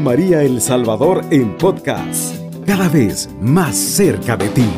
María 0.00 0.42
El 0.42 0.60
Salvador 0.60 1.22
en 1.30 1.56
podcast, 1.56 2.36
cada 2.66 2.88
vez 2.88 3.28
más 3.40 3.76
cerca 3.76 4.36
de 4.36 4.48
ti. 4.48 4.68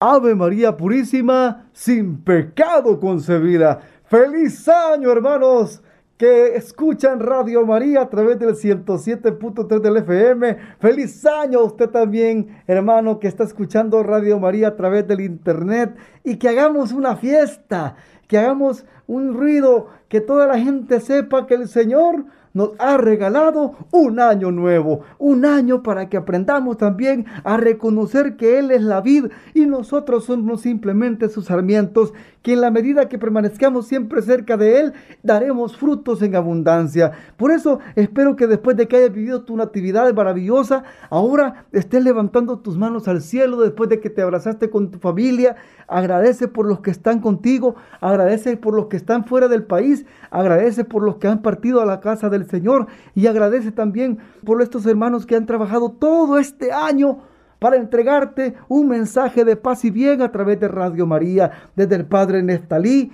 Ave 0.00 0.34
María 0.34 0.76
Purísima, 0.76 1.68
sin 1.72 2.22
pecado 2.22 3.00
concebida. 3.00 3.80
Feliz 4.04 4.68
año, 4.68 5.10
hermanos 5.10 5.82
que 6.16 6.56
escuchan 6.56 7.20
Radio 7.20 7.66
María 7.66 8.02
a 8.02 8.08
través 8.08 8.38
del 8.38 8.54
107.3 8.54 9.80
del 9.80 9.98
FM. 9.98 10.56
Feliz 10.78 11.26
año 11.26 11.60
a 11.60 11.64
usted 11.64 11.90
también, 11.90 12.62
hermano, 12.66 13.18
que 13.18 13.28
está 13.28 13.44
escuchando 13.44 14.02
Radio 14.02 14.38
María 14.38 14.68
a 14.68 14.76
través 14.76 15.06
del 15.06 15.20
Internet 15.20 15.94
y 16.24 16.36
que 16.36 16.48
hagamos 16.48 16.92
una 16.92 17.16
fiesta, 17.16 17.96
que 18.28 18.38
hagamos 18.38 18.86
un 19.06 19.34
ruido, 19.34 19.88
que 20.08 20.20
toda 20.20 20.46
la 20.46 20.58
gente 20.58 21.00
sepa 21.00 21.46
que 21.46 21.54
el 21.54 21.68
Señor 21.68 22.24
nos 22.56 22.70
ha 22.78 22.96
regalado 22.96 23.74
un 23.90 24.18
año 24.18 24.50
nuevo, 24.50 25.02
un 25.18 25.44
año 25.44 25.82
para 25.82 26.08
que 26.08 26.16
aprendamos 26.16 26.78
también 26.78 27.26
a 27.44 27.58
reconocer 27.58 28.36
que 28.38 28.58
Él 28.58 28.70
es 28.70 28.80
la 28.80 29.02
vid 29.02 29.26
y 29.52 29.66
nosotros 29.66 30.24
somos 30.24 30.62
simplemente 30.62 31.28
sus 31.28 31.44
sarmientos, 31.44 32.14
que 32.40 32.54
en 32.54 32.62
la 32.62 32.70
medida 32.70 33.10
que 33.10 33.18
permanezcamos 33.18 33.86
siempre 33.86 34.22
cerca 34.22 34.56
de 34.56 34.80
Él, 34.80 34.92
daremos 35.22 35.76
frutos 35.76 36.22
en 36.22 36.34
abundancia. 36.34 37.12
Por 37.36 37.50
eso 37.50 37.80
espero 37.94 38.36
que 38.36 38.46
después 38.46 38.74
de 38.78 38.88
que 38.88 38.96
hayas 38.96 39.12
vivido 39.12 39.42
tu 39.42 39.54
natividad 39.54 40.10
maravillosa, 40.14 40.84
ahora 41.10 41.66
estés 41.72 42.02
levantando 42.02 42.60
tus 42.60 42.78
manos 42.78 43.06
al 43.06 43.20
cielo 43.20 43.60
después 43.60 43.90
de 43.90 44.00
que 44.00 44.08
te 44.08 44.22
abrazaste 44.22 44.70
con 44.70 44.90
tu 44.90 44.98
familia. 44.98 45.56
Agradece 45.88 46.48
por 46.48 46.66
los 46.66 46.80
que 46.80 46.90
están 46.90 47.20
contigo, 47.20 47.76
agradece 48.00 48.56
por 48.56 48.74
los 48.74 48.86
que 48.86 48.96
están 48.96 49.24
fuera 49.26 49.48
del 49.48 49.64
país, 49.64 50.06
agradece 50.30 50.84
por 50.84 51.02
los 51.02 51.16
que 51.16 51.28
han 51.28 51.42
partido 51.42 51.80
a 51.80 51.84
la 51.84 52.00
casa 52.00 52.30
del 52.30 52.45
Señor 52.48 52.86
y 53.14 53.26
agradece 53.26 53.72
también 53.72 54.18
por 54.44 54.62
estos 54.62 54.86
hermanos 54.86 55.26
que 55.26 55.36
han 55.36 55.46
trabajado 55.46 55.90
todo 55.90 56.38
este 56.38 56.72
año 56.72 57.18
para 57.58 57.76
entregarte 57.76 58.54
un 58.68 58.88
mensaje 58.88 59.44
de 59.44 59.56
paz 59.56 59.84
y 59.84 59.90
bien 59.90 60.22
a 60.22 60.30
través 60.30 60.60
de 60.60 60.68
Radio 60.68 61.06
María, 61.06 61.50
desde 61.74 61.96
el 61.96 62.06
Padre 62.06 62.42
Nestalí, 62.42 63.12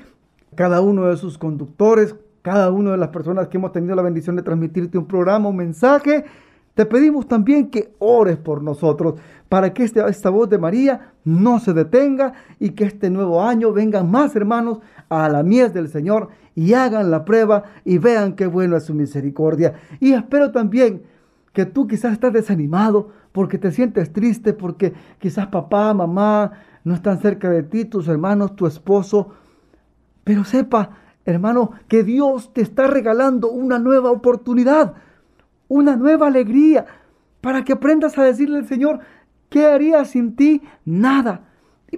cada 0.54 0.80
uno 0.80 1.06
de 1.06 1.16
sus 1.16 1.38
conductores, 1.38 2.16
cada 2.42 2.70
una 2.70 2.92
de 2.92 2.98
las 2.98 3.08
personas 3.08 3.48
que 3.48 3.56
hemos 3.56 3.72
tenido 3.72 3.94
la 3.94 4.02
bendición 4.02 4.36
de 4.36 4.42
transmitirte 4.42 4.98
un 4.98 5.06
programa, 5.06 5.48
un 5.48 5.56
mensaje. 5.56 6.24
Te 6.74 6.86
pedimos 6.86 7.28
también 7.28 7.70
que 7.70 7.94
ores 7.98 8.38
por 8.38 8.62
nosotros 8.62 9.14
para 9.48 9.74
que 9.74 9.84
este, 9.84 10.02
esta 10.08 10.30
voz 10.30 10.48
de 10.48 10.56
María 10.56 11.12
no 11.24 11.60
se 11.60 11.74
detenga 11.74 12.32
y 12.58 12.70
que 12.70 12.84
este 12.84 13.10
nuevo 13.10 13.42
año 13.42 13.72
vengan 13.72 14.10
más 14.10 14.34
hermanos 14.34 14.80
a 15.10 15.28
la 15.28 15.42
mies 15.42 15.74
del 15.74 15.88
Señor 15.88 16.28
y 16.54 16.72
hagan 16.72 17.10
la 17.10 17.24
prueba 17.24 17.64
y 17.84 17.98
vean 17.98 18.34
qué 18.34 18.46
bueno 18.46 18.76
es 18.76 18.84
su 18.84 18.94
misericordia. 18.94 19.74
Y 20.00 20.12
espero 20.12 20.52
también 20.52 21.02
que 21.52 21.66
tú 21.66 21.86
quizás 21.86 22.12
estás 22.12 22.32
desanimado 22.32 23.10
porque 23.32 23.58
te 23.58 23.72
sientes 23.72 24.12
triste, 24.12 24.52
porque 24.52 24.94
quizás 25.18 25.48
papá, 25.48 25.92
mamá 25.92 26.52
no 26.84 26.94
están 26.94 27.20
cerca 27.20 27.50
de 27.50 27.62
ti, 27.62 27.84
tus 27.84 28.08
hermanos, 28.08 28.56
tu 28.56 28.66
esposo. 28.66 29.30
Pero 30.24 30.44
sepa, 30.44 30.90
hermano, 31.24 31.72
que 31.88 32.04
Dios 32.04 32.52
te 32.52 32.62
está 32.62 32.86
regalando 32.86 33.50
una 33.50 33.78
nueva 33.78 34.10
oportunidad, 34.10 34.94
una 35.72 35.96
nueva 35.96 36.26
alegría, 36.26 36.86
para 37.40 37.64
que 37.64 37.72
aprendas 37.72 38.16
a 38.18 38.24
decirle 38.24 38.58
al 38.58 38.68
Señor, 38.68 39.00
¿qué 39.48 39.66
haría 39.66 40.04
sin 40.04 40.36
ti? 40.36 40.62
Nada. 40.84 41.48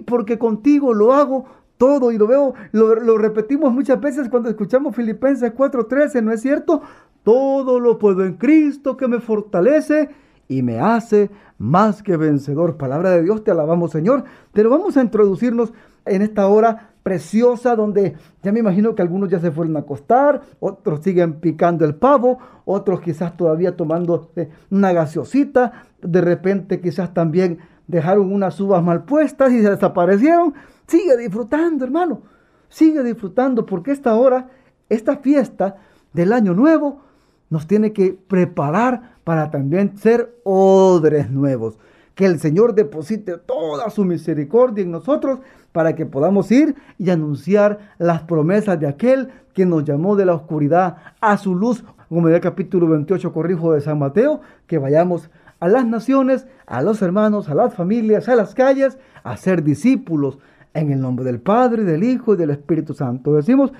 Porque 0.05 0.39
contigo 0.39 0.93
lo 0.93 1.13
hago 1.13 1.45
todo 1.77 2.11
y 2.11 2.17
lo 2.17 2.25
veo, 2.25 2.53
lo, 2.71 2.95
lo 2.95 3.17
repetimos 3.17 3.73
muchas 3.73 3.99
veces 3.99 4.29
cuando 4.29 4.49
escuchamos 4.49 4.95
Filipenses 4.95 5.53
4:13, 5.53 6.23
¿no 6.23 6.31
es 6.31 6.41
cierto? 6.41 6.81
Todo 7.23 7.79
lo 7.79 7.99
puedo 7.99 8.23
en 8.23 8.35
Cristo 8.35 8.95
que 8.95 9.07
me 9.07 9.19
fortalece 9.19 10.09
y 10.47 10.61
me 10.61 10.79
hace 10.79 11.29
más 11.57 12.01
que 12.01 12.17
vencedor. 12.17 12.77
Palabra 12.77 13.11
de 13.11 13.23
Dios, 13.23 13.43
te 13.43 13.51
alabamos 13.51 13.91
Señor. 13.91 14.23
Pero 14.53 14.69
vamos 14.69 14.95
a 14.95 15.01
introducirnos 15.01 15.73
en 16.05 16.21
esta 16.21 16.47
hora 16.47 16.94
preciosa 17.05 17.75
donde 17.75 18.15
ya 18.41 18.51
me 18.51 18.61
imagino 18.61 18.95
que 18.95 19.03
algunos 19.03 19.29
ya 19.29 19.39
se 19.39 19.51
fueron 19.51 19.77
a 19.77 19.81
acostar, 19.81 20.41
otros 20.59 21.01
siguen 21.01 21.35
picando 21.39 21.85
el 21.85 21.93
pavo, 21.93 22.39
otros 22.65 22.99
quizás 22.99 23.37
todavía 23.37 23.75
tomando 23.75 24.31
una 24.71 24.91
gaseosita, 24.91 25.83
de 26.01 26.21
repente 26.21 26.81
quizás 26.81 27.13
también 27.13 27.59
dejaron 27.85 28.33
unas 28.33 28.59
uvas 28.59 28.83
mal 28.83 29.03
puestas 29.03 29.51
y 29.51 29.61
se 29.61 29.69
desaparecieron. 29.69 30.55
Sigue 30.87 31.15
disfrutando, 31.15 31.85
hermano. 31.85 32.23
Sigue 32.69 33.03
disfrutando 33.03 33.67
porque 33.67 33.91
esta 33.91 34.15
hora, 34.15 34.49
esta 34.89 35.17
fiesta 35.17 35.75
del 36.11 36.33
año 36.33 36.55
nuevo, 36.55 37.03
nos 37.51 37.67
tiene 37.67 37.93
que 37.93 38.13
preparar 38.13 39.19
para 39.23 39.51
también 39.51 39.95
ser 39.99 40.39
odres 40.43 41.29
nuevos. 41.29 41.77
Que 42.15 42.25
el 42.25 42.39
Señor 42.39 42.73
deposite 42.73 43.37
toda 43.37 43.89
su 43.89 44.05
misericordia 44.05 44.83
en 44.83 44.91
nosotros 44.91 45.39
para 45.71 45.93
que 45.93 46.05
podamos 46.05 46.51
ir 46.51 46.75
y 46.97 47.09
anunciar 47.09 47.91
las 47.97 48.21
promesas 48.21 48.79
de 48.79 48.87
aquel 48.87 49.29
que 49.53 49.65
nos 49.65 49.83
llamó 49.83 50.15
de 50.15 50.25
la 50.25 50.33
oscuridad 50.33 50.97
a 51.19 51.37
su 51.37 51.53
luz. 51.53 51.83
Como 52.07 52.29
el 52.29 52.39
capítulo 52.39 52.87
28, 52.87 53.33
corrijo 53.33 53.73
de 53.73 53.81
San 53.81 53.99
Mateo, 53.99 54.39
que 54.67 54.77
vayamos 54.77 55.29
a 55.59 55.67
las 55.67 55.85
naciones, 55.85 56.47
a 56.65 56.81
los 56.81 57.01
hermanos, 57.01 57.49
a 57.49 57.55
las 57.55 57.73
familias, 57.73 58.29
a 58.29 58.35
las 58.35 58.55
calles, 58.55 58.97
a 59.23 59.35
ser 59.37 59.63
discípulos 59.63 60.37
en 60.73 60.91
el 60.91 61.01
nombre 61.01 61.25
del 61.25 61.39
Padre, 61.39 61.83
del 61.83 62.03
Hijo 62.03 62.33
y 62.33 62.37
del 62.37 62.51
Espíritu 62.51 62.93
Santo. 62.93 63.33
Decimos, 63.33 63.71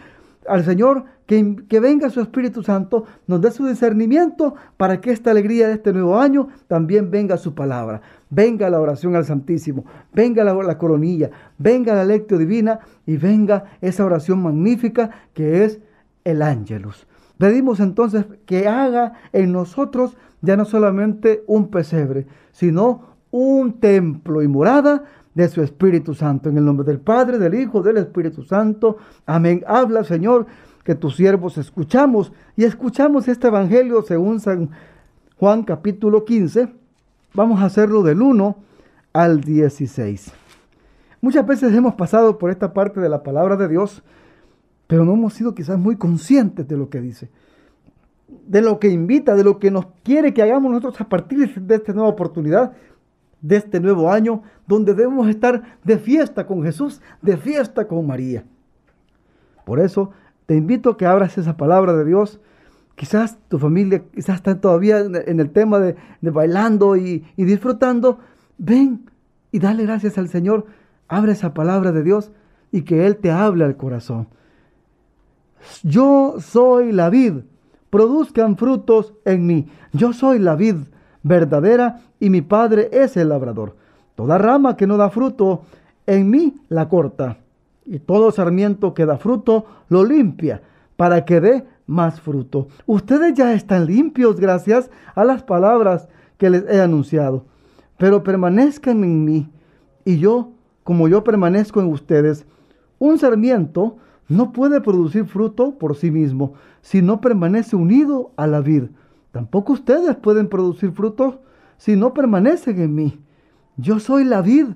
al 0.47 0.63
Señor 0.63 1.05
que, 1.25 1.63
que, 1.67 1.79
venga 1.79 2.09
su 2.09 2.21
Espíritu 2.21 2.63
Santo, 2.63 3.05
nos 3.27 3.41
dé 3.41 3.51
su 3.51 3.65
discernimiento 3.65 4.55
para 4.77 5.01
que 5.01 5.11
esta 5.11 5.31
alegría 5.31 5.67
de 5.67 5.73
este 5.73 5.91
nuevo 5.91 6.19
año 6.19 6.49
también 6.67 7.11
venga 7.11 7.37
su 7.37 7.53
palabra, 7.53 8.01
venga 8.35 8.69
la 8.69 8.81
oración 8.81 9.15
al 9.15 9.25
Santísimo, 9.25 9.85
venga 10.13 10.43
la, 10.43 10.53
la 10.53 10.77
coronilla, 10.77 11.31
venga 11.57 11.95
la 11.95 12.03
lectio 12.03 12.37
divina 12.37 12.79
y 13.05 13.15
venga 13.15 13.63
esa 13.81 14.05
oración 14.05 14.43
magnífica 14.43 15.09
que 15.33 15.63
es 15.63 15.79
el 16.25 16.41
ángelus. 16.41 17.07
Pedimos 17.37 17.79
entonces 17.79 18.25
que 18.45 18.67
haga 18.67 19.13
en 19.31 19.53
nosotros 19.53 20.17
ya 20.41 20.57
no 20.57 20.65
solamente 20.65 21.43
un 21.47 21.69
pesebre, 21.69 22.27
sino 22.51 23.15
un 23.31 23.79
templo 23.79 24.41
y 24.41 24.47
morada 24.47 25.03
de 25.33 25.47
su 25.47 25.61
Espíritu 25.61 26.13
Santo. 26.13 26.49
En 26.49 26.57
el 26.57 26.65
nombre 26.65 26.85
del 26.85 26.99
Padre, 26.99 27.39
del 27.39 27.55
Hijo, 27.55 27.81
del 27.81 27.97
Espíritu 27.97 28.43
Santo. 28.43 28.97
Amén. 29.25 29.63
Habla, 29.67 30.03
Señor, 30.03 30.45
que 30.83 30.95
tus 30.95 31.15
siervos 31.15 31.57
escuchamos 31.57 32.31
y 32.55 32.63
escuchamos 32.63 33.27
este 33.27 33.47
Evangelio 33.47 34.01
según 34.01 34.39
San 34.39 34.69
Juan 35.37 35.63
capítulo 35.63 36.23
15. 36.23 36.84
Vamos 37.35 37.59
a 37.59 37.65
hacerlo 37.65 38.01
del 38.01 38.21
1 38.21 38.55
al 39.11 39.41
16. 39.41 40.31
Muchas 41.19 41.45
veces 41.45 41.73
hemos 41.73 41.95
pasado 41.95 42.37
por 42.37 42.49
esta 42.49 42.71
parte 42.71 43.01
de 43.01 43.09
la 43.09 43.23
palabra 43.23 43.57
de 43.57 43.67
Dios, 43.67 44.03
pero 44.87 45.03
no 45.03 45.13
hemos 45.13 45.33
sido 45.33 45.53
quizás 45.53 45.77
muy 45.77 45.97
conscientes 45.97 46.65
de 46.65 46.77
lo 46.77 46.89
que 46.89 47.01
dice, 47.01 47.29
de 48.47 48.61
lo 48.61 48.79
que 48.79 48.87
invita, 48.87 49.35
de 49.35 49.43
lo 49.43 49.59
que 49.59 49.69
nos 49.69 49.87
quiere 50.03 50.33
que 50.33 50.43
hagamos 50.43 50.71
nosotros 50.71 51.01
a 51.01 51.09
partir 51.09 51.53
de 51.53 51.75
esta 51.75 51.91
nueva 51.91 52.07
oportunidad 52.07 52.71
de 53.41 53.57
este 53.57 53.81
nuevo 53.81 54.09
año, 54.09 54.43
donde 54.65 54.93
debemos 54.93 55.27
estar 55.27 55.77
de 55.83 55.97
fiesta 55.97 56.47
con 56.47 56.63
Jesús, 56.63 57.01
de 57.21 57.35
fiesta 57.35 57.85
con 57.85 58.07
María. 58.07 58.45
Por 59.65 59.81
eso 59.81 60.11
te 60.45 60.55
invito 60.55 60.91
a 60.91 60.97
que 60.97 61.05
abras 61.05 61.37
esa 61.37 61.57
palabra 61.57 61.93
de 61.97 62.05
Dios. 62.05 62.39
Quizás 62.95 63.37
tu 63.49 63.59
familia 63.59 64.03
quizás 64.13 64.37
está 64.37 64.59
todavía 64.59 64.99
en 64.99 65.39
el 65.39 65.51
tema 65.51 65.79
de, 65.79 65.95
bailando 66.21 66.95
y, 66.95 67.25
y 67.35 67.43
disfrutando. 67.43 68.19
Ven 68.57 69.09
y 69.51 69.59
dale 69.59 69.83
gracias 69.83 70.17
al 70.17 70.29
Señor. 70.29 70.65
Abre 71.07 71.33
esa 71.33 71.53
palabra 71.53 71.91
de 71.91 72.03
Dios 72.03 72.31
y 72.71 72.83
que 72.83 73.05
Él 73.05 73.17
te 73.17 73.31
hable 73.31 73.65
al 73.65 73.77
corazón. 73.77 74.27
Yo 75.83 76.35
soy 76.39 76.91
la 76.91 77.09
vid, 77.09 77.39
produzcan 77.89 78.57
frutos 78.57 79.13
en 79.25 79.45
mí. 79.45 79.67
Yo 79.93 80.13
soy 80.13 80.39
la 80.39 80.55
vid 80.55 80.75
verdadera 81.23 82.01
y 82.19 82.29
mi 82.29 82.41
Padre 82.41 82.89
es 82.91 83.17
el 83.17 83.29
labrador. 83.29 83.75
Toda 84.15 84.37
rama 84.37 84.77
que 84.77 84.87
no 84.87 84.95
da 84.97 85.09
fruto, 85.09 85.63
en 86.05 86.29
mí 86.29 86.57
la 86.69 86.87
corta. 86.87 87.37
Y 87.85 87.99
todo 87.99 88.31
sarmiento 88.31 88.93
que 88.93 89.05
da 89.05 89.17
fruto, 89.17 89.65
lo 89.89 90.03
limpia, 90.03 90.61
para 90.95 91.25
que 91.25 91.41
dé 91.41 91.65
más 91.87 92.19
fruto. 92.19 92.67
Ustedes 92.85 93.33
ya 93.33 93.53
están 93.53 93.85
limpios 93.85 94.39
gracias 94.39 94.89
a 95.13 95.23
las 95.23 95.43
palabras 95.43 96.07
que 96.37 96.49
les 96.49 96.63
he 96.69 96.81
anunciado. 96.81 97.45
Pero 97.97 98.23
permanezcan 98.23 99.03
en 99.03 99.23
mí, 99.23 99.49
y 100.03 100.17
yo, 100.17 100.51
como 100.83 101.07
yo 101.07 101.23
permanezco 101.23 101.79
en 101.81 101.87
ustedes, 101.87 102.45
un 102.99 103.17
sarmiento 103.17 103.97
no 104.27 104.51
puede 104.51 104.81
producir 104.81 105.25
fruto 105.25 105.77
por 105.77 105.95
sí 105.95 106.11
mismo 106.11 106.53
si 106.81 107.01
no 107.01 107.21
permanece 107.21 107.75
unido 107.75 108.31
a 108.37 108.47
la 108.47 108.61
vid. 108.61 108.85
Tampoco 109.31 109.73
ustedes 109.73 110.15
pueden 110.15 110.47
producir 110.47 110.91
frutos 110.91 111.39
si 111.77 111.95
no 111.95 112.13
permanecen 112.13 112.79
en 112.81 112.95
mí. 112.95 113.19
Yo 113.77 113.99
soy 113.99 114.23
la 114.23 114.41
vid 114.41 114.67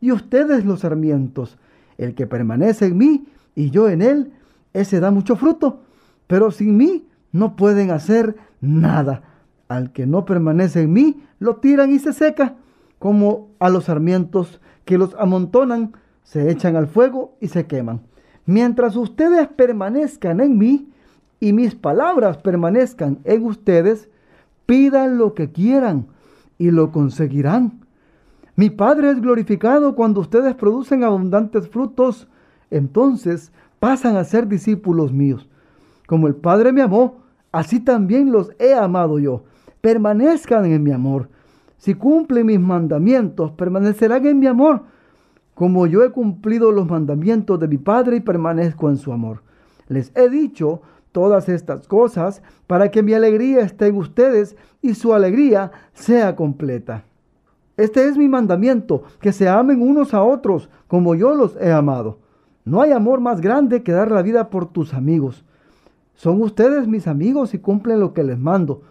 y 0.00 0.12
ustedes 0.12 0.64
los 0.64 0.80
sarmientos. 0.80 1.58
El 1.96 2.14
que 2.14 2.26
permanece 2.26 2.86
en 2.86 2.98
mí 2.98 3.26
y 3.54 3.70
yo 3.70 3.88
en 3.88 4.02
él, 4.02 4.32
ese 4.72 5.00
da 5.00 5.10
mucho 5.10 5.36
fruto, 5.36 5.80
pero 6.28 6.52
sin 6.52 6.76
mí 6.76 7.08
no 7.32 7.56
pueden 7.56 7.90
hacer 7.90 8.36
nada. 8.60 9.22
Al 9.66 9.92
que 9.92 10.06
no 10.06 10.24
permanece 10.24 10.82
en 10.82 10.92
mí, 10.92 11.24
lo 11.40 11.56
tiran 11.56 11.92
y 11.92 11.98
se 11.98 12.12
seca, 12.12 12.54
como 13.00 13.48
a 13.58 13.68
los 13.68 13.84
sarmientos 13.84 14.60
que 14.84 14.96
los 14.96 15.14
amontonan, 15.18 15.92
se 16.22 16.50
echan 16.50 16.76
al 16.76 16.86
fuego 16.86 17.36
y 17.40 17.48
se 17.48 17.66
queman. 17.66 18.02
Mientras 18.46 18.96
ustedes 18.96 19.48
permanezcan 19.48 20.40
en 20.40 20.56
mí 20.56 20.90
y 21.40 21.52
mis 21.52 21.74
palabras 21.74 22.38
permanezcan 22.38 23.18
en 23.24 23.44
ustedes, 23.44 24.08
pidan 24.66 25.18
lo 25.18 25.34
que 25.34 25.50
quieran 25.50 26.06
y 26.58 26.70
lo 26.70 26.90
conseguirán. 26.92 27.80
Mi 28.56 28.70
Padre 28.70 29.10
es 29.10 29.20
glorificado 29.20 29.94
cuando 29.94 30.20
ustedes 30.20 30.54
producen 30.54 31.04
abundantes 31.04 31.68
frutos, 31.68 32.28
entonces 32.70 33.52
pasan 33.78 34.16
a 34.16 34.24
ser 34.24 34.48
discípulos 34.48 35.12
míos. 35.12 35.48
Como 36.08 36.26
el 36.26 36.34
Padre 36.34 36.72
me 36.72 36.82
amó, 36.82 37.18
así 37.52 37.78
también 37.78 38.32
los 38.32 38.50
he 38.58 38.74
amado 38.74 39.20
yo. 39.20 39.44
Permanezcan 39.80 40.66
en 40.66 40.82
mi 40.82 40.90
amor. 40.90 41.28
Si 41.76 41.94
cumplen 41.94 42.46
mis 42.46 42.58
mandamientos, 42.58 43.52
permanecerán 43.52 44.26
en 44.26 44.40
mi 44.40 44.48
amor 44.48 44.82
como 45.58 45.88
yo 45.88 46.04
he 46.04 46.12
cumplido 46.12 46.70
los 46.70 46.88
mandamientos 46.88 47.58
de 47.58 47.66
mi 47.66 47.78
Padre 47.78 48.18
y 48.18 48.20
permanezco 48.20 48.90
en 48.90 48.96
su 48.96 49.12
amor. 49.12 49.42
Les 49.88 50.12
he 50.14 50.28
dicho 50.30 50.82
todas 51.10 51.48
estas 51.48 51.88
cosas 51.88 52.42
para 52.68 52.92
que 52.92 53.02
mi 53.02 53.12
alegría 53.12 53.62
esté 53.62 53.88
en 53.88 53.96
ustedes 53.96 54.56
y 54.82 54.94
su 54.94 55.14
alegría 55.14 55.72
sea 55.94 56.36
completa. 56.36 57.02
Este 57.76 58.06
es 58.06 58.16
mi 58.16 58.28
mandamiento, 58.28 59.02
que 59.20 59.32
se 59.32 59.48
amen 59.48 59.82
unos 59.82 60.14
a 60.14 60.22
otros 60.22 60.70
como 60.86 61.16
yo 61.16 61.34
los 61.34 61.56
he 61.56 61.72
amado. 61.72 62.20
No 62.64 62.80
hay 62.80 62.92
amor 62.92 63.18
más 63.18 63.40
grande 63.40 63.82
que 63.82 63.90
dar 63.90 64.12
la 64.12 64.22
vida 64.22 64.50
por 64.50 64.70
tus 64.70 64.94
amigos. 64.94 65.44
Son 66.18 66.42
ustedes 66.42 66.88
mis 66.88 67.06
amigos 67.06 67.54
y 67.54 67.60
cumplen 67.60 68.00
lo 68.00 68.12
que 68.12 68.24
les 68.24 68.40
mando. 68.40 68.82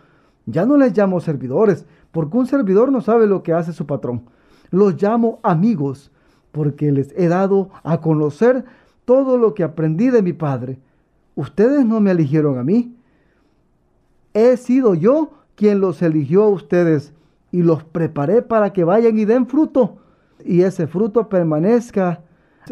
Ya 0.46 0.66
no 0.66 0.78
les 0.78 0.98
llamo 0.98 1.20
servidores, 1.20 1.86
porque 2.12 2.38
un 2.38 2.48
servidor 2.48 2.90
no 2.90 3.02
sabe 3.02 3.28
lo 3.28 3.44
que 3.44 3.52
hace 3.52 3.74
su 3.74 3.86
patrón. 3.86 4.24
Los 4.72 5.02
llamo 5.04 5.42
amigos 5.44 6.10
porque 6.54 6.90
les 6.90 7.14
he 7.18 7.28
dado 7.28 7.70
a 7.84 8.00
conocer 8.00 8.64
todo 9.04 9.38
lo 9.38 9.56
que 9.56 9.66
aprendí 9.66 10.10
de 10.10 10.22
mi 10.22 10.32
Padre. 10.32 10.80
Ustedes 11.36 11.86
no 11.86 12.00
me 12.00 12.12
eligieron 12.12 12.58
a 12.60 12.64
mí. 12.64 12.96
He 14.34 14.56
sido 14.56 14.94
yo 14.96 15.34
quien 15.56 15.82
los 15.82 16.02
eligió 16.02 16.44
a 16.44 16.50
ustedes 16.50 17.12
y 17.52 17.62
los 17.62 17.84
preparé 17.84 18.42
para 18.42 18.72
que 18.72 18.86
vayan 18.86 19.18
y 19.18 19.26
den 19.26 19.48
fruto 19.48 19.98
y 20.46 20.62
ese 20.62 20.88
fruto 20.88 21.28
permanezca. 21.28 22.22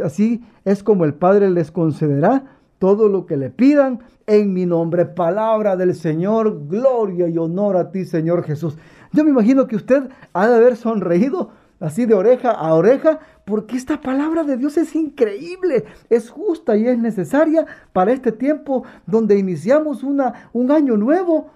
Así 0.01 0.45
es 0.63 0.81
como 0.81 1.03
el 1.03 1.13
Padre 1.13 1.49
les 1.49 1.71
concederá 1.71 2.54
todo 2.79 3.09
lo 3.09 3.25
que 3.25 3.37
le 3.37 3.49
pidan 3.49 3.99
en 4.27 4.53
mi 4.53 4.65
nombre. 4.65 5.05
Palabra 5.05 5.75
del 5.75 5.95
Señor, 5.95 6.67
gloria 6.67 7.27
y 7.27 7.37
honor 7.37 7.77
a 7.77 7.91
ti, 7.91 8.05
Señor 8.05 8.43
Jesús. 8.43 8.77
Yo 9.11 9.23
me 9.23 9.29
imagino 9.29 9.67
que 9.67 9.75
usted 9.75 10.09
ha 10.33 10.47
de 10.47 10.55
haber 10.55 10.75
sonreído 10.75 11.51
así 11.79 12.05
de 12.05 12.13
oreja 12.13 12.51
a 12.51 12.73
oreja, 12.73 13.19
porque 13.45 13.75
esta 13.75 14.01
palabra 14.01 14.43
de 14.43 14.57
Dios 14.57 14.77
es 14.77 14.95
increíble, 14.95 15.85
es 16.09 16.29
justa 16.29 16.75
y 16.77 16.87
es 16.87 16.97
necesaria 16.97 17.65
para 17.93 18.11
este 18.11 18.31
tiempo 18.31 18.83
donde 19.05 19.37
iniciamos 19.37 20.03
una, 20.03 20.49
un 20.53 20.71
año 20.71 20.97
nuevo, 20.97 21.51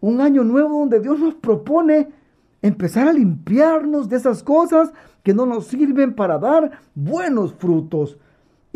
un 0.00 0.20
año 0.20 0.44
nuevo 0.44 0.78
donde 0.80 1.00
Dios 1.00 1.18
nos 1.18 1.34
propone 1.34 2.08
empezar 2.62 3.06
a 3.08 3.12
limpiarnos 3.12 4.08
de 4.08 4.16
esas 4.16 4.42
cosas 4.42 4.92
que 5.22 5.34
no 5.34 5.46
nos 5.46 5.66
sirven 5.66 6.14
para 6.14 6.38
dar 6.38 6.80
buenos 6.94 7.54
frutos. 7.54 8.18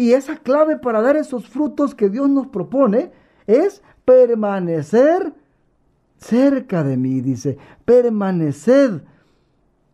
Y 0.02 0.14
esa 0.14 0.34
clave 0.34 0.78
para 0.78 1.00
dar 1.00 1.14
esos 1.14 1.48
frutos 1.48 1.94
que 1.94 2.08
Dios 2.08 2.28
nos 2.28 2.48
propone 2.48 3.12
es 3.46 3.84
permanecer 4.04 5.32
cerca 6.16 6.82
de 6.82 6.96
mí, 6.96 7.20
dice, 7.20 7.56
permanecer 7.84 9.04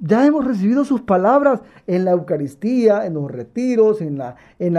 ya 0.00 0.24
hemos 0.24 0.44
recibido 0.44 0.84
sus 0.84 1.00
palabras 1.00 1.60
en 1.86 2.04
la 2.04 2.12
Eucaristía, 2.12 3.04
en 3.04 3.14
los 3.14 3.30
retiros, 3.30 4.00
en, 4.00 4.18
la, 4.18 4.36
en, 4.58 4.74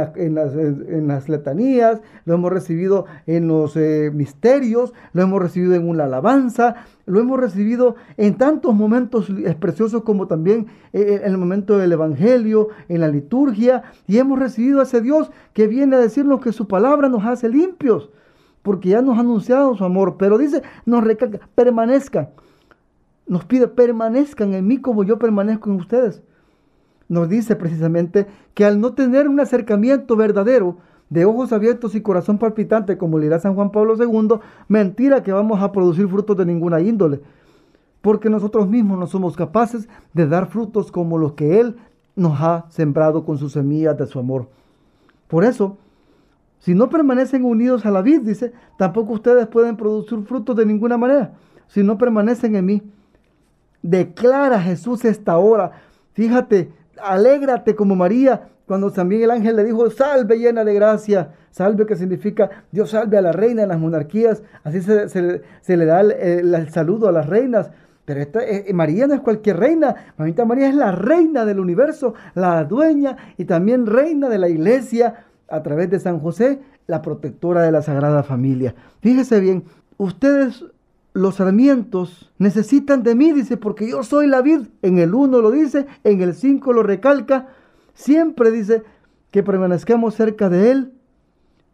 las, 1.08 1.30
letanías, 1.30 2.02
lo 2.26 2.36
hemos 2.36 2.52
recibido 2.52 3.06
en 3.28 3.48
los 3.48 3.76
eh, 3.76 4.12
misterios, 4.14 4.94
lo 5.12 5.22
hemos 5.22 5.42
recibido 5.42 5.76
en 5.76 5.90
una 5.90 6.06
alabanza, 6.06 6.76
lo 7.06 7.20
hemos 7.20 7.40
recibido 7.40 7.96
en 8.16 8.38
tantos 8.38 8.74
momentos 8.74 9.28
preciosos 9.60 10.04
como 10.04 10.28
también 10.28 10.68
eh, 10.94 11.22
en 11.24 11.32
el 11.32 11.38
momento 11.38 11.78
del 11.78 11.92
Evangelio, 11.92 12.70
en 12.88 13.02
la 13.02 13.10
liturgia, 13.10 13.84
y 14.08 14.20
hemos 14.20 14.40
recibido 14.40 14.80
a 14.80 14.84
ese 14.84 15.02
Dios 15.02 15.32
que 15.54 15.68
viene 15.68 15.98
a 15.98 16.00
decirnos 16.00 16.40
que 16.40 16.54
su 16.54 16.68
palabra 16.68 17.10
nos 17.10 17.26
hace 17.26 17.50
limpios, 17.50 18.10
porque 18.62 18.90
ya 18.90 19.02
nos 19.02 19.18
ha 19.18 19.22
anunciado 19.22 19.76
su 19.76 19.84
amor, 19.84 20.16
pero 20.18 20.38
dice, 20.38 20.62
nos 20.86 21.04
recalca, 21.04 21.40
permanezcan 21.56 22.30
nos 23.30 23.46
pide, 23.46 23.68
permanezcan 23.68 24.54
en 24.56 24.68
mí 24.68 24.82
como 24.82 25.04
yo 25.04 25.20
permanezco 25.20 25.70
en 25.70 25.78
ustedes. 25.78 26.22
Nos 27.08 27.30
dice 27.30 27.56
precisamente 27.56 28.28
que 28.54 28.66
al 28.66 28.82
no 28.82 28.94
tener 28.94 29.30
un 29.30 29.40
acercamiento 29.40 30.16
verdadero, 30.16 30.78
de 31.10 31.26
ojos 31.26 31.54
abiertos 31.54 31.96
y 31.96 32.02
corazón 32.02 32.38
palpitante, 32.38 32.98
como 32.98 33.18
le 33.18 33.26
dirá 33.26 33.40
San 33.40 33.56
Juan 33.56 33.72
Pablo 33.72 33.96
II, 33.98 34.40
mentira 34.68 35.24
que 35.24 35.32
vamos 35.32 35.62
a 35.62 35.72
producir 35.72 36.08
frutos 36.08 36.38
de 36.38 36.46
ninguna 36.46 36.82
índole, 36.82 37.22
porque 38.02 38.30
nosotros 38.30 38.68
mismos 38.68 39.00
no 39.00 39.08
somos 39.08 39.36
capaces 39.36 39.88
de 40.14 40.28
dar 40.28 40.48
frutos 40.48 40.92
como 40.92 41.18
los 41.18 41.34
que 41.34 41.60
Él 41.60 41.78
nos 42.16 42.40
ha 42.42 42.66
sembrado 42.70 43.26
con 43.26 43.38
sus 43.38 43.54
semillas 43.54 43.98
de 43.98 44.06
su 44.06 44.20
amor. 44.20 44.50
Por 45.28 45.44
eso, 45.44 45.78
si 46.60 46.76
no 46.76 46.90
permanecen 46.90 47.44
unidos 47.44 47.86
a 47.86 47.92
la 47.92 48.02
vid, 48.02 48.22
dice, 48.22 48.54
tampoco 48.78 49.14
ustedes 49.14 49.48
pueden 49.48 49.78
producir 49.78 50.20
frutos 50.24 50.56
de 50.56 50.66
ninguna 50.66 50.98
manera, 50.98 51.34
si 51.68 51.84
no 51.84 51.98
permanecen 51.98 52.56
en 52.56 52.66
mí. 52.66 52.84
Declara 53.82 54.60
Jesús 54.62 55.06
esta 55.06 55.38
hora. 55.38 55.72
Fíjate, 56.14 56.72
alégrate 57.02 57.76
como 57.76 57.96
María 57.96 58.50
cuando 58.70 58.92
también 58.92 59.24
el 59.24 59.32
ángel 59.32 59.56
le 59.56 59.64
dijo, 59.64 59.90
salve 59.90 60.38
llena 60.38 60.64
de 60.64 60.76
gracia. 60.76 61.32
Salve 61.50 61.88
que 61.88 61.96
significa 61.96 62.50
Dios 62.72 62.92
salve 62.92 63.18
a 63.18 63.22
la 63.22 63.32
reina 63.32 63.64
de 63.64 63.68
las 63.68 63.80
monarquías. 63.80 64.44
Así 64.64 64.82
se, 64.82 65.78
le 65.78 65.86
da 65.86 66.02
el, 66.02 66.70
saludo 66.70 67.10
a 67.10 67.12
las 67.12 67.26
reinas. 67.26 67.72
Pero 68.06 68.22
esta, 68.22 68.44
eh, 68.44 68.72
María 68.74 69.08
no 69.08 69.16
es 69.16 69.22
cualquier 69.22 69.58
reina. 69.58 69.96
Mamita 70.18 70.46
María 70.46 70.70
es 70.70 70.76
la 70.76 70.92
reina 70.92 71.46
del 71.46 71.60
universo, 71.60 72.14
la 72.36 72.64
dueña 72.64 73.18
y 73.38 73.46
también 73.46 73.88
reina 73.88 74.30
de 74.30 74.38
la 74.38 74.50
iglesia 74.50 75.26
a 75.48 75.64
través 75.64 75.90
de 75.90 76.00
San 76.00 76.20
José, 76.20 76.60
la 76.86 77.02
protectora 77.02 77.64
de 77.64 77.72
la 77.72 77.82
Sagrada 77.82 78.22
Familia. 78.22 78.76
Fíjese 79.02 79.40
bien, 79.40 79.64
ustedes 79.98 80.64
los 81.20 81.36
sarmientos 81.36 82.32
necesitan 82.38 83.04
de 83.04 83.14
mí, 83.14 83.34
dice, 83.34 83.58
porque 83.58 83.90
yo 83.90 84.04
soy 84.04 84.28
la 84.28 84.42
vid. 84.42 84.62
En 84.82 84.98
el 85.00 85.14
1 85.14 85.42
lo 85.42 85.52
dice, 85.52 85.86
en 86.06 86.22
el 86.22 86.34
5 86.34 86.72
lo 86.72 86.82
recalca. 86.82 87.50
Siempre 87.94 88.52
dice 88.52 88.84
que 89.30 89.44
permanezcamos 89.44 90.16
cerca 90.16 90.50
de 90.50 90.72
Él, 90.72 90.94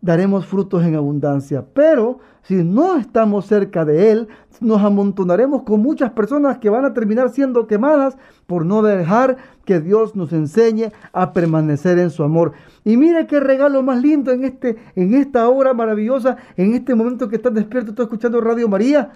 daremos 0.02 0.48
frutos 0.48 0.84
en 0.84 0.96
abundancia. 0.96 1.64
Pero 1.74 2.20
si 2.42 2.56
no 2.64 2.98
estamos 2.98 3.46
cerca 3.46 3.86
de 3.86 4.12
Él, 4.12 4.28
nos 4.62 4.82
amontonaremos 4.82 5.62
con 5.62 5.80
muchas 5.82 6.12
personas 6.12 6.58
que 6.58 6.72
van 6.72 6.86
a 6.86 6.94
terminar 6.94 7.30
siendo 7.30 7.68
quemadas 7.68 8.18
por 8.48 8.66
no 8.66 8.82
dejar 8.82 9.38
que 9.64 9.80
Dios 9.80 10.16
nos 10.16 10.34
enseñe 10.34 10.92
a 11.14 11.34
permanecer 11.34 12.00
en 12.00 12.10
su 12.10 12.24
amor. 12.24 12.54
Y 12.84 12.98
mire 12.98 13.28
qué 13.28 13.40
regalo 13.40 13.84
más 13.84 14.02
lindo 14.02 14.32
en, 14.32 14.44
este, 14.44 14.76
en 14.96 15.14
esta 15.14 15.48
hora 15.50 15.76
maravillosa, 15.76 16.38
en 16.58 16.74
este 16.74 16.96
momento 16.96 17.30
que 17.30 17.36
estás 17.36 17.54
despierto, 17.54 17.92
estás 17.92 18.06
escuchando 18.06 18.42
Radio 18.42 18.68
María. 18.68 19.12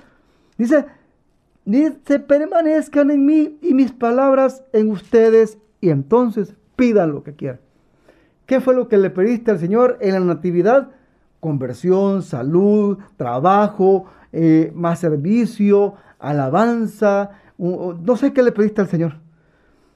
Dice, 0.59 0.85
se 2.05 2.19
permanezcan 2.19 3.11
en 3.11 3.25
mí 3.25 3.57
y 3.61 3.73
mis 3.73 3.93
palabras 3.93 4.61
en 4.73 4.91
ustedes 4.91 5.57
y 5.79 5.89
entonces 5.89 6.53
pidan 6.75 7.13
lo 7.13 7.23
que 7.23 7.33
quieran. 7.33 7.61
¿Qué 8.45 8.59
fue 8.59 8.75
lo 8.75 8.89
que 8.89 8.97
le 8.97 9.09
pediste 9.09 9.51
al 9.51 9.59
Señor 9.59 9.97
en 10.01 10.13
la 10.15 10.19
natividad? 10.19 10.89
Conversión, 11.39 12.23
salud, 12.23 12.97
trabajo, 13.15 14.07
eh, 14.33 14.73
más 14.75 14.99
servicio, 14.99 15.93
alabanza. 16.19 17.29
no 17.57 18.17
sé 18.17 18.33
qué 18.33 18.43
le 18.43 18.51
pediste 18.51 18.81
al 18.81 18.89
Señor. 18.89 19.13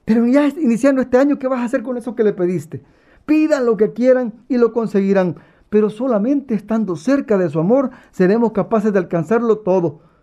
Pero 0.06 0.26
ya 0.26 0.48
iniciando 0.48 1.02
este 1.02 1.18
año, 1.18 1.38
¿qué 1.38 1.46
vas 1.46 1.60
a 1.60 1.64
hacer 1.64 1.82
con 1.82 1.98
eso 1.98 2.14
que 2.14 2.24
le 2.24 2.32
pediste? 2.32 2.82
Pidan 3.26 3.66
lo 3.66 3.76
que 3.76 3.92
quieran 3.92 4.32
y 4.48 4.56
lo 4.56 4.72
conseguirán. 4.72 5.36
Pero 5.68 5.90
solamente 5.90 6.54
estando 6.54 6.96
cerca 6.96 7.36
de 7.36 7.50
su 7.50 7.60
amor 7.60 7.90
seremos 8.12 8.52
capaces 8.52 8.94
de 8.94 8.98
alcanzarlo 8.98 9.58
todo. 9.58 10.13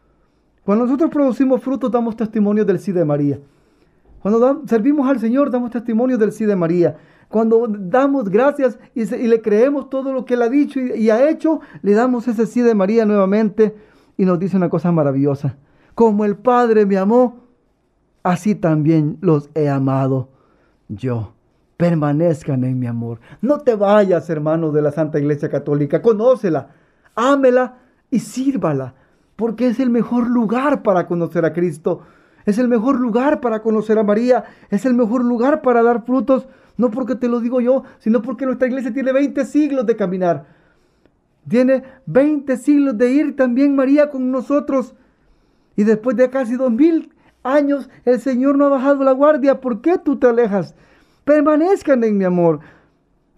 Cuando 0.66 0.86
nosotros 0.86 1.10
producimos 1.10 1.62
frutos, 1.62 1.92
damos 1.92 2.16
testimonio 2.16 2.66
del 2.66 2.80
sí 2.80 2.92
de 2.92 3.04
María. 3.04 3.40
Cuando 4.22 4.62
servimos 4.68 5.10
al 5.10 5.20
Señor, 5.20 5.50
damos 5.50 5.72
testimonio 5.72 6.18
del 6.18 6.32
sí 6.32 6.46
de 6.46 6.56
María. 6.56 6.98
Cuando 7.28 7.66
damos 7.68 8.30
gracias 8.30 8.78
y, 8.94 9.06
le 9.06 9.42
creemos 9.42 9.90
todo 9.90 10.14
lo 10.14 10.26
que 10.26 10.34
Él 10.36 10.42
ha 10.42 10.50
dicho 10.50 10.80
y, 10.80 11.10
ha 11.10 11.30
hecho, 11.30 11.62
le 11.82 11.94
damos 11.94 12.28
ese 12.28 12.46
sí 12.46 12.62
de 12.62 12.76
María 12.76 13.06
nuevamente 13.06 13.74
y 14.18 14.26
nos 14.26 14.38
dice 14.38 14.58
una 14.58 14.70
cosa 14.70 14.92
maravillosa. 14.92 15.56
Como 15.96 16.26
el 16.26 16.36
Padre 16.36 16.86
me 16.86 16.98
amó, 16.98 17.40
así 18.22 18.54
también 18.54 19.18
los 19.22 19.50
he 19.56 19.70
amado 19.70 20.30
yo. 20.90 21.34
permanezcan 21.78 22.64
en 22.64 22.78
mi 22.78 22.86
amor. 22.86 23.20
No 23.42 23.60
te 23.60 23.76
vayas, 23.76 24.30
hermano 24.30 24.72
de 24.72 24.84
la 24.84 24.92
Santa 24.92 25.18
Iglesia 25.18 25.50
Católica, 25.50 26.02
conócela, 26.02 26.76
ámela 27.16 27.80
y 28.12 28.20
sírvala, 28.20 28.94
porque 29.42 29.66
es 29.66 29.80
el 29.80 29.90
mejor 29.90 30.30
lugar 30.30 30.84
para 30.84 31.08
conocer 31.08 31.46
a 31.46 31.52
Cristo. 31.52 32.04
Es 32.46 32.60
el 32.60 32.68
mejor 32.68 33.00
lugar 33.00 33.42
para 33.42 33.64
conocer 33.64 33.98
a 33.98 34.04
María. 34.04 34.44
Es 34.70 34.86
el 34.86 34.94
mejor 34.94 35.26
lugar 35.26 35.64
para 35.64 35.82
dar 35.82 36.06
frutos. 36.06 36.48
No 36.78 36.92
porque 36.92 37.16
te 37.16 37.28
lo 37.28 37.40
digo 37.40 37.60
yo, 37.60 37.82
sino 37.98 38.22
porque 38.22 38.46
nuestra 38.46 38.68
iglesia 38.68 38.94
tiene 38.94 39.12
20 39.12 39.44
siglos 39.46 39.88
de 39.88 39.96
caminar. 39.96 40.46
Tiene 41.48 41.82
20 42.06 42.56
siglos 42.58 42.96
de 43.00 43.14
ir 43.14 43.36
también 43.36 43.76
María 43.76 44.12
con 44.12 44.30
nosotros. 44.30 44.94
Y 45.76 45.86
después 45.86 46.16
de 46.18 46.30
casi 46.30 46.56
dos 46.56 46.72
mil 46.72 47.12
años, 47.42 47.90
el 48.06 48.20
Señor 48.20 48.60
no 48.60 48.66
ha 48.66 48.70
bajado 48.70 49.04
la 49.04 49.12
guardia. 49.12 49.60
¿Por 49.60 49.82
qué 49.82 49.98
tú 49.98 50.18
te 50.18 50.28
alejas? 50.28 50.76
Permanezcan 51.26 52.04
en 52.04 52.16
mi 52.16 52.26
amor. 52.26 52.60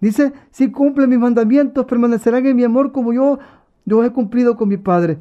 Dice, 0.02 0.34
si 0.50 0.70
cumplen 0.70 1.08
mis 1.08 1.18
mandamientos, 1.18 1.86
permanecerán 1.86 2.44
en 2.44 2.56
mi 2.56 2.64
amor 2.64 2.92
como 2.92 3.14
yo, 3.14 3.38
yo 3.86 4.04
he 4.04 4.10
cumplido 4.10 4.58
con 4.58 4.68
mi 4.68 4.76
Padre. 4.76 5.18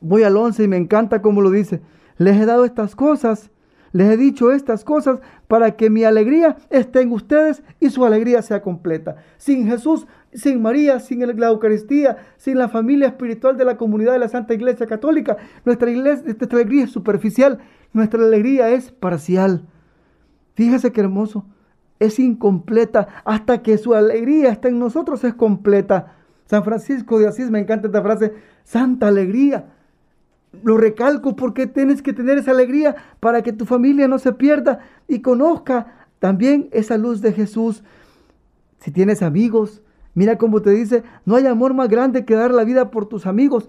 Voy 0.00 0.22
al 0.22 0.36
11 0.36 0.64
y 0.64 0.68
me 0.68 0.76
encanta 0.76 1.22
como 1.22 1.42
lo 1.42 1.50
dice. 1.50 1.80
Les 2.16 2.40
he 2.40 2.46
dado 2.46 2.64
estas 2.64 2.96
cosas, 2.96 3.50
les 3.92 4.10
he 4.10 4.16
dicho 4.16 4.52
estas 4.52 4.84
cosas 4.84 5.20
para 5.48 5.76
que 5.76 5.90
mi 5.90 6.04
alegría 6.04 6.56
esté 6.70 7.00
en 7.00 7.12
ustedes 7.12 7.62
y 7.80 7.90
su 7.90 8.04
alegría 8.04 8.42
sea 8.42 8.62
completa. 8.62 9.16
Sin 9.36 9.66
Jesús, 9.66 10.06
sin 10.32 10.62
María, 10.62 11.00
sin 11.00 11.20
la 11.38 11.48
Eucaristía, 11.48 12.18
sin 12.36 12.58
la 12.58 12.68
familia 12.68 13.08
espiritual 13.08 13.56
de 13.56 13.64
la 13.64 13.76
comunidad 13.76 14.12
de 14.12 14.20
la 14.20 14.28
Santa 14.28 14.54
Iglesia 14.54 14.86
Católica, 14.86 15.36
nuestra, 15.64 15.90
iglesia, 15.90 16.24
nuestra 16.24 16.58
alegría 16.58 16.84
es 16.84 16.90
superficial, 16.90 17.58
nuestra 17.92 18.22
alegría 18.22 18.70
es 18.70 18.92
parcial. 18.92 19.66
Fíjese 20.54 20.92
qué 20.92 21.00
hermoso, 21.00 21.46
es 21.98 22.18
incompleta 22.18 23.08
hasta 23.24 23.62
que 23.62 23.76
su 23.76 23.94
alegría 23.94 24.50
está 24.50 24.68
en 24.68 24.78
nosotros, 24.78 25.24
es 25.24 25.34
completa. 25.34 26.16
San 26.46 26.64
Francisco 26.64 27.18
de 27.18 27.28
Asís, 27.28 27.50
me 27.50 27.60
encanta 27.60 27.88
esta 27.88 28.02
frase, 28.02 28.34
santa 28.64 29.08
alegría 29.08 29.66
lo 30.62 30.76
recalco 30.76 31.36
porque 31.36 31.66
tienes 31.66 32.02
que 32.02 32.12
tener 32.12 32.38
esa 32.38 32.50
alegría 32.50 32.96
para 33.20 33.42
que 33.42 33.52
tu 33.52 33.66
familia 33.66 34.08
no 34.08 34.18
se 34.18 34.32
pierda 34.32 34.80
y 35.08 35.20
conozca 35.20 36.06
también 36.18 36.68
esa 36.72 36.98
luz 36.98 37.20
de 37.20 37.32
Jesús. 37.32 37.82
Si 38.78 38.90
tienes 38.90 39.22
amigos, 39.22 39.82
mira 40.14 40.38
cómo 40.38 40.60
te 40.60 40.70
dice, 40.70 41.02
no 41.24 41.36
hay 41.36 41.46
amor 41.46 41.74
más 41.74 41.88
grande 41.88 42.24
que 42.24 42.34
dar 42.34 42.52
la 42.52 42.64
vida 42.64 42.90
por 42.90 43.06
tus 43.06 43.26
amigos. 43.26 43.68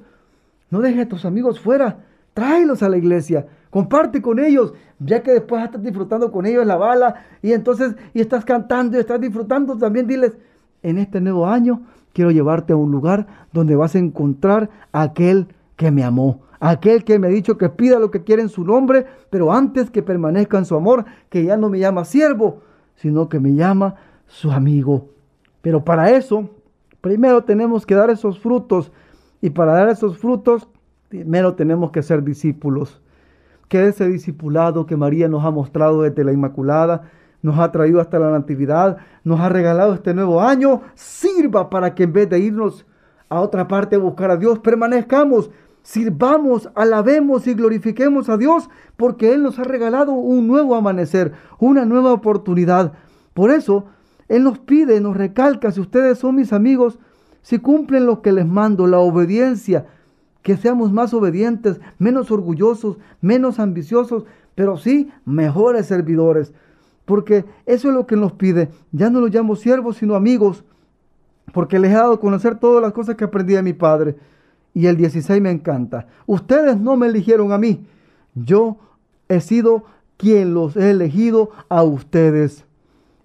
No 0.69 0.81
dejes 0.81 1.05
a 1.05 1.09
tus 1.09 1.25
amigos 1.25 1.59
fuera, 1.59 2.05
tráelos 2.33 2.81
a 2.81 2.89
la 2.89 2.97
iglesia, 2.97 3.47
comparte 3.69 4.21
con 4.21 4.39
ellos, 4.39 4.73
ya 4.99 5.21
que 5.21 5.31
después 5.31 5.63
estás 5.63 5.83
disfrutando 5.83 6.31
con 6.31 6.45
ellos 6.45 6.65
la 6.65 6.77
bala 6.77 7.25
y 7.41 7.53
entonces 7.53 7.95
y 8.13 8.21
estás 8.21 8.45
cantando 8.45 8.97
y 8.97 9.01
estás 9.01 9.19
disfrutando, 9.19 9.77
también 9.77 10.07
diles, 10.07 10.37
en 10.81 10.97
este 10.97 11.21
nuevo 11.21 11.47
año 11.47 11.81
quiero 12.13 12.31
llevarte 12.31 12.73
a 12.73 12.77
un 12.77 12.91
lugar 12.91 13.27
donde 13.53 13.75
vas 13.75 13.95
a 13.95 13.99
encontrar 13.99 14.69
a 14.91 15.03
aquel 15.03 15.47
que 15.75 15.91
me 15.91 16.03
amó 16.03 16.41
aquel 16.61 17.03
que 17.03 17.17
me 17.17 17.27
ha 17.27 17.31
dicho 17.31 17.57
que 17.57 17.69
pida 17.69 17.99
lo 17.99 18.11
que 18.11 18.23
quiera 18.23 18.41
en 18.41 18.47
su 18.47 18.63
nombre, 18.63 19.07
pero 19.31 19.51
antes 19.51 19.89
que 19.89 20.03
permanezca 20.03 20.59
en 20.59 20.65
su 20.65 20.75
amor, 20.75 21.05
que 21.29 21.43
ya 21.43 21.57
no 21.57 21.69
me 21.69 21.79
llama 21.79 22.05
siervo, 22.05 22.61
sino 22.95 23.27
que 23.27 23.39
me 23.39 23.55
llama 23.55 23.95
su 24.27 24.51
amigo. 24.51 25.09
Pero 25.63 25.83
para 25.83 26.11
eso, 26.11 26.49
primero 27.01 27.43
tenemos 27.43 27.85
que 27.85 27.95
dar 27.95 28.11
esos 28.11 28.39
frutos, 28.39 28.91
y 29.41 29.49
para 29.49 29.73
dar 29.73 29.89
esos 29.89 30.19
frutos, 30.19 30.67
primero 31.09 31.55
tenemos 31.55 31.89
que 31.89 32.03
ser 32.03 32.23
discípulos. 32.23 33.01
Que 33.67 33.87
ese 33.87 34.07
discipulado 34.07 34.85
que 34.85 34.95
María 34.95 35.27
nos 35.27 35.43
ha 35.43 35.49
mostrado 35.49 36.03
desde 36.03 36.23
la 36.23 36.31
Inmaculada, 36.31 37.09
nos 37.41 37.57
ha 37.57 37.71
traído 37.71 37.99
hasta 37.99 38.19
la 38.19 38.29
Natividad, 38.29 38.97
nos 39.23 39.39
ha 39.39 39.49
regalado 39.49 39.95
este 39.95 40.13
nuevo 40.13 40.41
año, 40.41 40.81
sirva 40.93 41.71
para 41.71 41.95
que 41.95 42.03
en 42.03 42.13
vez 42.13 42.29
de 42.29 42.37
irnos 42.37 42.85
a 43.29 43.41
otra 43.41 43.67
parte 43.67 43.95
a 43.95 43.99
buscar 43.99 44.29
a 44.29 44.37
Dios, 44.37 44.59
permanezcamos 44.59 45.49
sirvamos, 45.83 46.69
alabemos 46.75 47.47
y 47.47 47.53
glorifiquemos 47.53 48.29
a 48.29 48.37
Dios 48.37 48.69
porque 48.97 49.33
Él 49.33 49.43
nos 49.43 49.59
ha 49.59 49.63
regalado 49.63 50.13
un 50.13 50.47
nuevo 50.47 50.75
amanecer, 50.75 51.33
una 51.59 51.85
nueva 51.85 52.13
oportunidad. 52.13 52.93
Por 53.33 53.51
eso, 53.51 53.85
Él 54.27 54.43
nos 54.43 54.59
pide, 54.59 54.99
nos 55.01 55.17
recalca, 55.17 55.71
si 55.71 55.81
ustedes 55.81 56.19
son 56.19 56.35
mis 56.35 56.53
amigos, 56.53 56.99
si 57.41 57.59
cumplen 57.59 58.05
lo 58.05 58.21
que 58.21 58.31
les 58.31 58.45
mando, 58.45 58.87
la 58.87 58.99
obediencia, 58.99 59.87
que 60.43 60.57
seamos 60.57 60.91
más 60.91 61.13
obedientes, 61.13 61.79
menos 61.99 62.31
orgullosos, 62.31 62.97
menos 63.21 63.59
ambiciosos, 63.59 64.25
pero 64.55 64.77
sí 64.77 65.11
mejores 65.25 65.85
servidores. 65.87 66.53
Porque 67.05 67.45
eso 67.65 67.89
es 67.89 67.95
lo 67.95 68.05
que 68.05 68.15
nos 68.15 68.33
pide. 68.33 68.69
Ya 68.91 69.09
no 69.09 69.19
los 69.19 69.33
llamo 69.33 69.55
siervos, 69.55 69.97
sino 69.97 70.15
amigos, 70.15 70.63
porque 71.53 71.79
les 71.79 71.91
he 71.91 71.95
dado 71.95 72.13
a 72.13 72.19
conocer 72.19 72.57
todas 72.59 72.81
las 72.81 72.93
cosas 72.93 73.15
que 73.15 73.23
aprendí 73.23 73.53
de 73.53 73.63
mi 73.63 73.73
Padre. 73.73 74.15
Y 74.73 74.87
el 74.87 74.97
16 74.97 75.41
me 75.41 75.51
encanta. 75.51 76.07
Ustedes 76.25 76.77
no 76.79 76.95
me 76.95 77.07
eligieron 77.07 77.51
a 77.51 77.57
mí. 77.57 77.85
Yo 78.35 78.77
he 79.27 79.41
sido 79.41 79.85
quien 80.17 80.53
los 80.53 80.77
he 80.77 80.91
elegido 80.91 81.51
a 81.69 81.83
ustedes. 81.83 82.65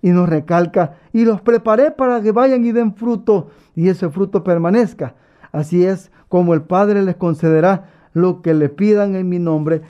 Y 0.02 0.10
nos 0.10 0.28
recalca, 0.28 0.96
y 1.12 1.24
los 1.24 1.40
preparé 1.40 1.90
para 1.90 2.20
que 2.20 2.30
vayan 2.30 2.64
y 2.64 2.70
den 2.70 2.94
fruto, 2.94 3.50
y 3.74 3.88
ese 3.88 4.08
fruto 4.08 4.44
permanezca. 4.44 5.14
Así 5.52 5.84
es 5.84 6.10
como 6.28 6.54
el 6.54 6.62
Padre 6.62 7.02
les 7.02 7.16
concederá 7.16 7.90
lo 8.12 8.40
que 8.40 8.54
le 8.54 8.68
pidan 8.68 9.16
en 9.16 9.28
mi 9.28 9.38
nombre. 9.38 9.82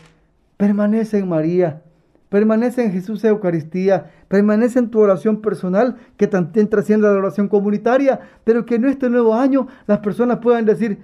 Permanece 0.56 1.18
en 1.18 1.28
María, 1.28 1.82
permanece 2.28 2.84
en 2.84 2.92
Jesús 2.92 3.24
Eucaristía, 3.24 4.10
permanece 4.28 4.78
en 4.78 4.90
tu 4.90 5.00
oración 5.00 5.40
personal, 5.40 5.96
que 6.16 6.26
también 6.26 6.68
trasciende 6.68 7.08
la 7.08 7.14
oración 7.14 7.48
comunitaria, 7.48 8.20
pero 8.44 8.64
que 8.64 8.76
en 8.76 8.86
este 8.86 9.10
nuevo 9.10 9.34
año 9.34 9.68
las 9.86 9.98
personas 9.98 10.38
puedan 10.38 10.64
decir, 10.64 10.98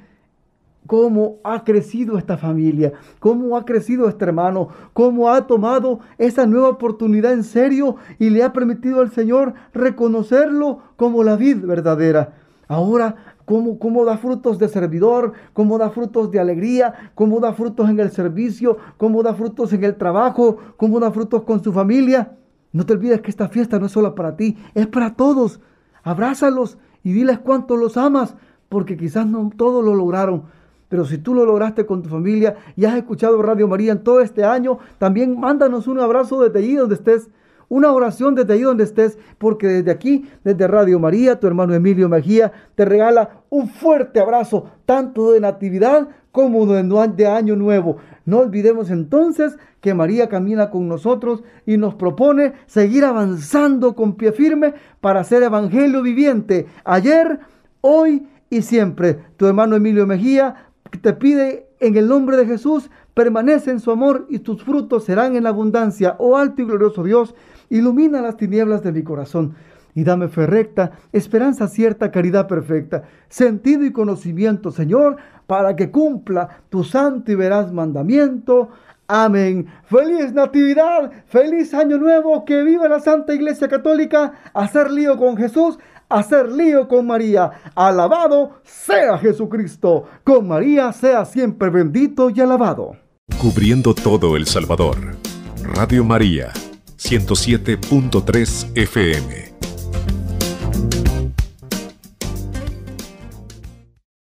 cómo 0.87 1.39
ha 1.45 1.65
crecido 1.65 2.19
esta 2.19 2.37
familia, 2.37 2.93
cómo 3.19 3.57
ha 3.57 3.65
crecido 3.65 4.09
este 4.09 4.25
hermano, 4.25 4.69
cómo 4.93 5.31
ha 5.31 5.47
tomado 5.47 6.01
esa 6.19 6.47
nueva 6.47 6.69
oportunidad 6.69 7.33
en 7.33 7.45
serio 7.45 7.97
y 8.19 8.31
le 8.31 8.43
ha 8.43 8.53
permitido 8.53 9.01
al 9.01 9.11
Señor 9.11 9.55
reconocerlo 9.73 10.81
como 10.97 11.23
la 11.25 11.37
vid 11.37 11.65
verdadera. 11.65 12.35
Ahora, 12.69 13.37
cómo, 13.45 13.79
cómo 13.79 14.05
da 14.05 14.19
frutos 14.19 14.59
de 14.59 14.69
servidor, 14.69 15.33
cómo 15.53 15.79
da 15.79 15.91
frutos 15.91 16.31
de 16.31 16.41
alegría, 16.41 17.11
cómo 17.15 17.41
da 17.41 17.53
frutos 17.53 17.91
en 17.91 18.01
el 18.01 18.11
servicio, 18.11 18.79
cómo 18.97 19.23
da 19.23 19.35
frutos 19.35 19.73
en 19.73 19.85
el 19.85 19.97
trabajo, 19.97 20.59
cómo 20.77 21.01
da 21.01 21.11
frutos 21.11 21.43
con 21.43 21.63
su 21.63 21.73
familia. 21.73 22.37
No 22.73 22.87
te 22.87 22.95
olvides 22.95 23.21
que 23.21 23.31
esta 23.31 23.49
fiesta 23.49 23.79
no 23.79 23.87
es 23.87 23.93
solo 23.93 24.15
para 24.15 24.37
ti, 24.37 24.57
es 24.75 24.87
para 24.87 25.15
todos. 25.15 25.61
Abrázalos 26.03 26.79
y 27.05 27.13
diles 27.13 27.39
cuánto 27.39 27.77
los 27.77 27.97
amas, 27.97 28.35
porque 28.69 28.97
quizás 28.97 29.27
no 29.27 29.51
todos 29.55 29.85
lo 29.85 29.95
lograron, 29.95 30.45
pero 30.93 31.07
si 31.07 31.17
tú 31.17 31.33
lo 31.35 31.47
lograste 31.47 31.87
con 31.87 32.03
tu 32.03 32.11
familia 32.11 32.55
y 32.77 32.85
has 32.85 32.95
escuchado 32.99 33.41
Radio 33.41 33.67
María 33.67 33.93
en 33.93 34.05
todo 34.05 34.21
este 34.21 34.45
año, 34.45 34.79
también 34.99 35.41
mándanos 35.41 35.87
un 35.87 35.99
abrazo 35.99 36.43
desde 36.43 36.59
allí 36.59 36.75
donde 36.75 36.97
estés. 36.97 37.31
Una 37.71 37.93
oración 37.93 38.35
desde 38.35 38.53
allí 38.53 38.65
donde 38.65 38.85
estés, 38.85 39.17
porque 39.39 39.69
desde 39.69 39.91
aquí, 39.91 40.29
desde 40.45 40.69
Radio 40.69 40.99
María, 40.99 41.41
tu 41.41 41.47
hermano 41.47 41.73
Emilio 41.73 42.11
Mejía 42.11 42.53
te 42.75 42.85
regala 42.85 43.41
un 43.49 43.71
fuerte 43.71 44.21
abrazo, 44.21 44.67
tanto 44.85 45.33
de 45.33 45.41
Natividad 45.41 46.09
como 46.31 46.67
de 46.67 47.27
Año 47.27 47.57
Nuevo. 47.57 47.97
No 48.27 48.41
olvidemos 48.41 48.91
entonces 48.91 49.57
que 49.81 49.95
María 49.95 50.29
camina 50.29 50.69
con 50.69 50.89
nosotros 50.89 51.43
y 51.65 51.79
nos 51.79 51.95
propone 51.95 52.53
seguir 52.67 53.07
avanzando 53.07 53.95
con 53.95 54.17
pie 54.17 54.33
firme 54.33 54.75
para 55.01 55.25
ser 55.25 55.43
evangelio 55.43 56.03
viviente, 56.03 56.67
ayer, 56.85 57.39
hoy 57.81 58.27
y 58.53 58.61
siempre. 58.61 59.19
Tu 59.39 59.47
hermano 59.47 59.77
Emilio 59.77 60.07
Mejía 60.07 60.72
te 60.99 61.13
pide 61.13 61.67
en 61.81 61.97
el 61.97 62.09
nombre 62.09 62.37
de 62.37 62.47
Jesús, 62.47 62.91
permanece 63.15 63.71
en 63.71 63.81
su 63.81 63.91
amor 63.91 64.27
y 64.29 64.39
tus 64.41 64.63
frutos 64.63 65.05
serán 65.05 65.37
en 65.37 65.47
abundancia. 65.47 66.17
Oh 66.19 66.37
alto 66.37 66.63
y 66.63 66.65
glorioso 66.65 67.03
Dios, 67.03 67.35
ilumina 67.71 68.21
las 68.21 68.37
tinieblas 68.37 68.83
de 68.83 68.93
mi 68.93 69.03
corazón 69.03 69.55
y 69.95 70.05
dame 70.05 70.29
fe 70.29 70.47
recta, 70.47 70.93
esperanza 71.13 71.69
cierta, 71.69 72.11
caridad 72.11 72.47
perfecta, 72.47 73.05
sentido 73.29 73.85
y 73.85 73.93
conocimiento, 73.93 74.71
Señor, 74.71 75.17
para 75.47 75.77
que 75.77 75.91
cumpla 75.91 76.63
tu 76.71 76.85
santo 76.85 77.31
y 77.33 77.35
veraz 77.35 77.73
mandamiento. 77.73 78.71
Amén. 79.07 79.67
Feliz 79.85 80.33
Natividad, 80.33 81.11
feliz 81.27 81.75
Año 81.75 81.99
Nuevo, 81.99 82.45
que 82.47 82.63
viva 82.63 82.89
la 82.89 83.01
Santa 83.01 83.35
Iglesia 83.35 83.69
Católica, 83.69 84.33
hacer 84.55 84.91
lío 84.91 85.19
con 85.19 85.37
Jesús, 85.37 85.79
hacer 86.13 86.51
lío 86.51 86.89
con 86.89 87.07
María. 87.07 87.51
Alabado 87.75 88.61
sea 88.65 89.19
Jesucristo. 89.19 90.05
Con 90.25 90.49
María 90.49 90.93
sea 90.93 91.25
siempre 91.25 91.71
bendito 91.71 92.31
y 92.31 92.41
alabado. 92.41 92.97
Cubriendo 93.41 93.95
todo 93.95 94.37
El 94.37 94.47
Salvador. 94.47 95.17
Radio 95.63 96.05
María, 96.05 96.53
107.3 96.99 98.77
FM. 98.77 99.52